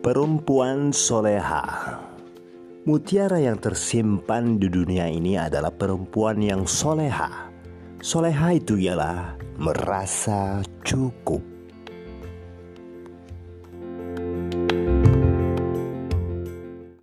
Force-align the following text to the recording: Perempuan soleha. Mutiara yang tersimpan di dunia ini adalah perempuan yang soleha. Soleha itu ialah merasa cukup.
Perempuan 0.00 0.96
soleha. 0.96 1.60
Mutiara 2.88 3.36
yang 3.36 3.60
tersimpan 3.60 4.56
di 4.56 4.72
dunia 4.72 5.04
ini 5.04 5.36
adalah 5.36 5.68
perempuan 5.68 6.40
yang 6.40 6.64
soleha. 6.64 7.52
Soleha 8.00 8.56
itu 8.56 8.80
ialah 8.80 9.36
merasa 9.60 10.64
cukup. 10.88 11.44